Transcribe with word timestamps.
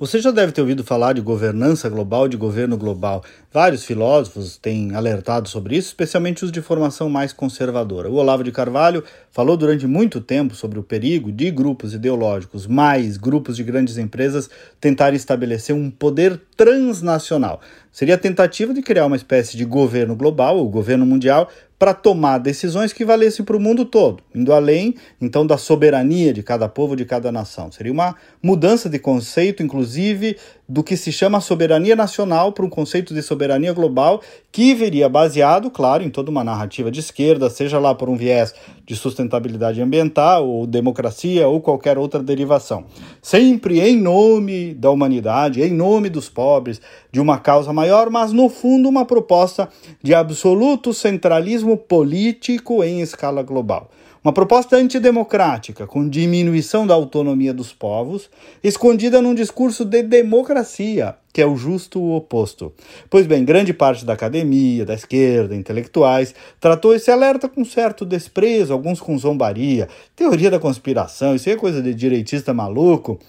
Você 0.00 0.20
já 0.20 0.30
deve 0.30 0.52
ter 0.52 0.60
ouvido 0.60 0.84
falar 0.84 1.12
de 1.12 1.20
governança 1.20 1.88
global, 1.88 2.28
de 2.28 2.36
governo 2.36 2.76
global. 2.76 3.24
Vários 3.52 3.84
filósofos 3.84 4.56
têm 4.56 4.94
alertado 4.94 5.48
sobre 5.48 5.76
isso, 5.76 5.88
especialmente 5.88 6.44
os 6.44 6.52
de 6.52 6.62
formação 6.62 7.10
mais 7.10 7.32
conservadora. 7.32 8.08
O 8.08 8.14
Olavo 8.14 8.44
de 8.44 8.52
Carvalho 8.52 9.02
falou 9.32 9.56
durante 9.56 9.88
muito 9.88 10.20
tempo 10.20 10.54
sobre 10.54 10.78
o 10.78 10.84
perigo 10.84 11.32
de 11.32 11.50
grupos 11.50 11.94
ideológicos, 11.94 12.64
mais 12.64 13.16
grupos 13.16 13.56
de 13.56 13.64
grandes 13.64 13.98
empresas, 13.98 14.48
tentarem 14.80 15.16
estabelecer 15.16 15.74
um 15.74 15.90
poder 15.90 16.40
transnacional. 16.56 17.60
Seria 17.90 18.14
a 18.14 18.18
tentativa 18.18 18.72
de 18.72 18.82
criar 18.82 19.06
uma 19.06 19.16
espécie 19.16 19.56
de 19.56 19.64
governo 19.64 20.14
global, 20.14 20.58
ou 20.58 20.68
governo 20.68 21.04
mundial, 21.04 21.50
para 21.78 21.94
tomar 21.94 22.38
decisões 22.38 22.92
que 22.92 23.04
valessem 23.04 23.44
para 23.44 23.56
o 23.56 23.60
mundo 23.60 23.84
todo, 23.84 24.22
indo 24.34 24.52
além, 24.52 24.96
então, 25.20 25.46
da 25.46 25.56
soberania 25.56 26.32
de 26.32 26.42
cada 26.42 26.68
povo, 26.68 26.96
de 26.96 27.04
cada 27.04 27.30
nação. 27.30 27.70
Seria 27.70 27.92
uma 27.92 28.16
mudança 28.42 28.88
de 28.88 28.98
conceito, 28.98 29.62
inclusive, 29.62 30.36
do 30.68 30.82
que 30.82 30.96
se 30.96 31.12
chama 31.12 31.40
soberania 31.40 31.94
nacional 31.94 32.52
para 32.52 32.64
um 32.64 32.68
conceito 32.68 33.14
de 33.14 33.22
soberania 33.22 33.72
global 33.72 34.20
que 34.50 34.74
viria 34.74 35.08
baseado, 35.08 35.70
claro, 35.70 36.02
em 36.02 36.10
toda 36.10 36.30
uma 36.30 36.42
narrativa 36.42 36.90
de 36.90 37.00
esquerda, 37.00 37.48
seja 37.48 37.78
lá 37.78 37.94
por 37.94 38.08
um 38.08 38.16
viés 38.16 38.54
de 38.84 38.96
sustentabilidade 38.96 39.80
ambiental 39.80 40.48
ou 40.48 40.66
democracia 40.66 41.46
ou 41.46 41.60
qualquer 41.60 41.96
outra 41.96 42.22
derivação. 42.22 42.84
Sempre 43.22 43.80
em 43.80 43.96
nome 43.96 44.74
da 44.74 44.90
humanidade, 44.90 45.62
em 45.62 45.72
nome 45.72 46.10
dos 46.10 46.28
pobres, 46.28 46.80
de 47.12 47.20
uma 47.20 47.38
causa 47.38 47.72
maior, 47.72 48.10
mas 48.10 48.32
no 48.32 48.48
fundo 48.48 48.88
uma 48.88 49.04
proposta 49.04 49.68
de 50.02 50.14
absoluto 50.14 50.92
centralismo 50.92 51.67
político 51.76 52.82
em 52.82 53.00
escala 53.00 53.42
global. 53.42 53.90
Uma 54.22 54.32
proposta 54.32 54.76
antidemocrática, 54.76 55.86
com 55.86 56.08
diminuição 56.08 56.86
da 56.86 56.92
autonomia 56.92 57.54
dos 57.54 57.72
povos, 57.72 58.28
escondida 58.62 59.22
num 59.22 59.32
discurso 59.32 59.84
de 59.84 60.02
democracia, 60.02 61.14
que 61.32 61.40
é 61.40 61.46
o 61.46 61.56
justo 61.56 62.02
oposto. 62.12 62.72
Pois 63.08 63.26
bem, 63.26 63.44
grande 63.44 63.72
parte 63.72 64.04
da 64.04 64.14
academia, 64.14 64.84
da 64.84 64.94
esquerda, 64.94 65.54
intelectuais, 65.54 66.34
tratou 66.60 66.94
esse 66.94 67.10
alerta 67.10 67.48
com 67.48 67.64
certo 67.64 68.04
desprezo, 68.04 68.72
alguns 68.72 69.00
com 69.00 69.16
zombaria. 69.16 69.88
Teoria 70.16 70.50
da 70.50 70.58
conspiração, 70.58 71.36
isso 71.36 71.48
aí 71.48 71.54
é 71.54 71.58
coisa 71.58 71.80
de 71.80 71.94
direitista 71.94 72.52
maluco. 72.52 73.20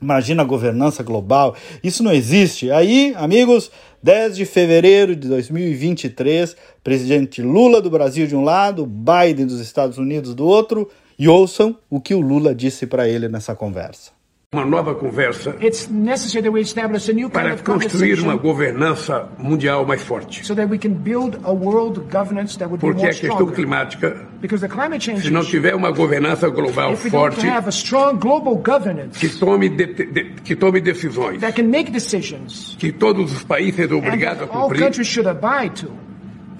Imagina 0.00 0.42
a 0.42 0.46
governança 0.46 1.02
global, 1.02 1.56
isso 1.82 2.02
não 2.02 2.12
existe. 2.12 2.70
Aí, 2.70 3.14
amigos, 3.16 3.70
10 4.02 4.36
de 4.36 4.44
fevereiro 4.44 5.16
de 5.16 5.26
2023, 5.26 6.54
presidente 6.84 7.40
Lula 7.40 7.80
do 7.80 7.88
Brasil 7.88 8.26
de 8.26 8.36
um 8.36 8.44
lado, 8.44 8.86
Biden 8.86 9.46
dos 9.46 9.60
Estados 9.60 9.96
Unidos 9.96 10.34
do 10.34 10.44
outro, 10.44 10.90
e 11.18 11.28
ouçam 11.28 11.78
o 11.88 11.98
que 12.00 12.14
o 12.14 12.20
Lula 12.20 12.54
disse 12.54 12.86
para 12.86 13.08
ele 13.08 13.26
nessa 13.26 13.54
conversa 13.54 14.15
uma 14.54 14.64
nova 14.64 14.94
conversa 14.94 15.56
para 17.32 17.56
construir 17.58 18.20
uma 18.20 18.36
governança 18.36 19.28
mundial 19.38 19.84
mais 19.84 20.02
forte. 20.02 20.40
Porque 22.78 23.06
a 23.06 23.10
questão 23.12 23.46
climática, 23.48 24.26
se 25.20 25.30
não 25.30 25.44
tiver 25.44 25.74
uma 25.74 25.90
governança 25.90 26.48
global 26.48 26.96
forte, 26.96 27.44
que 29.18 29.28
tome, 29.28 29.68
de, 29.68 29.86
de, 29.86 30.24
que 30.44 30.54
tome 30.56 30.80
decisões, 30.80 31.40
que 32.78 32.92
todos 32.92 33.32
os 33.32 33.42
países 33.44 33.74
sejam 33.76 33.98
obrigados 33.98 34.42
a 34.42 34.46
cumprir, 34.46 34.78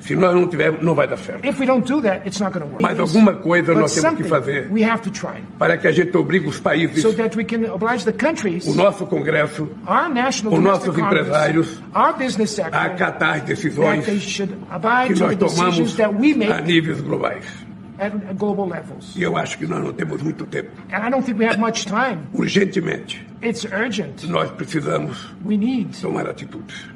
se 0.00 0.14
nós 0.14 0.34
não 0.34 0.46
tivermos, 0.46 0.82
não 0.82 0.94
vai 0.94 1.08
dar 1.08 1.16
certo. 1.16 1.44
That, 2.02 2.26
Mas 2.80 2.98
alguma 2.98 3.34
coisa 3.34 3.72
But 3.72 3.80
nós 3.82 3.94
temos 3.94 4.16
que 4.18 4.24
fazer 4.24 4.68
para 5.58 5.76
que 5.78 5.88
a 5.88 5.92
gente 5.92 6.16
obrigue 6.16 6.46
os 6.48 6.60
países, 6.60 7.02
so 7.02 7.12
o 8.70 8.74
nosso 8.74 9.06
Congresso, 9.06 9.68
os 10.50 10.60
nossos 10.60 10.96
empresários, 10.98 11.82
a 12.72 12.84
acatar 12.84 13.36
as 13.36 13.42
decisões 13.42 14.04
que 14.04 15.14
nós 15.20 15.36
tomamos 15.36 16.00
a 16.00 16.60
níveis 16.60 17.00
globais. 17.00 17.44
E 19.16 19.22
eu 19.22 19.36
acho 19.38 19.56
que 19.56 19.66
nós 19.66 19.82
não 19.82 19.92
temos 19.92 20.20
muito 20.20 20.44
tempo. 20.46 20.70
Urgentemente. 22.34 23.26
Nós 24.28 24.50
precisamos 24.50 25.34
tomar 26.02 26.28
atitudes. 26.28 26.86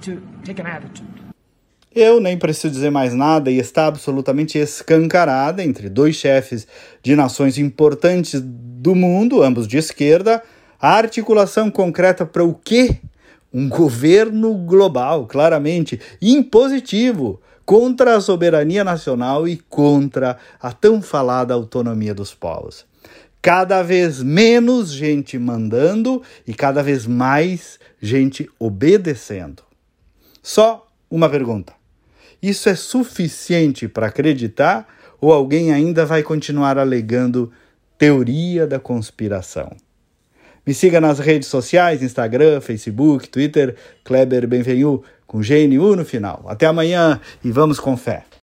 Eu 1.93 2.21
nem 2.21 2.39
preciso 2.39 2.73
dizer 2.73 2.91
mais 2.91 3.13
nada 3.15 3.51
e 3.51 3.59
está 3.59 3.89
absolutamente 3.89 4.57
escancarada 4.57 5.65
entre 5.65 5.89
dois 5.89 6.15
chefes 6.15 6.65
de 7.03 7.17
nações 7.17 7.59
importantes 7.59 8.41
do 8.41 8.95
mundo, 8.95 9.43
ambos 9.43 9.67
de 9.67 9.77
esquerda, 9.77 10.41
a 10.81 10.95
articulação 10.95 11.69
concreta 11.69 12.25
para 12.25 12.45
o 12.45 12.55
quê? 12.55 12.99
Um 13.53 13.69
governo 13.69 14.55
global, 14.55 15.27
claramente 15.27 16.01
impositivo, 16.23 17.41
contra 17.67 18.17
a 18.17 18.21
soberania 18.21 18.85
nacional 18.85 19.49
e 19.49 19.57
contra 19.57 20.37
a 20.63 20.73
tão 20.73 21.03
falada 21.03 21.55
autonomia 21.55 22.15
dos 22.15 22.33
povos. 22.33 22.87
Cada 23.43 23.83
vez 23.83 24.23
menos 24.23 24.93
gente 24.93 25.37
mandando 25.37 26.23
e 26.47 26.55
cada 26.55 26.85
vez 26.85 27.05
mais 27.05 27.81
gente 28.01 28.49
obedecendo. 28.61 29.65
Só 30.41 30.87
uma 31.11 31.29
pergunta: 31.29 31.80
isso 32.43 32.69
é 32.69 32.75
suficiente 32.75 33.87
para 33.89 34.07
acreditar 34.07 34.87
ou 35.21 35.33
alguém 35.33 35.73
ainda 35.73 36.07
vai 36.07 36.23
continuar 36.23 36.79
alegando 36.79 37.53
teoria 37.99 38.67
da 38.67 38.79
conspiração? 38.79 39.71
Me 40.67 40.75
siga 40.75 41.01
nas 41.01 41.19
redes 41.19 41.49
sociais, 41.49 42.03
Instagram, 42.03 42.61
Facebook, 42.61 43.29
Twitter, 43.29 43.75
Kleber 44.05 44.47
Benvenu, 44.47 45.03
com 45.27 45.41
GNU 45.41 45.97
no 45.97 46.05
final. 46.05 46.45
Até 46.47 46.67
amanhã 46.67 47.21
e 47.43 47.51
vamos 47.51 47.81
com 47.81 47.97
fé. 47.97 48.25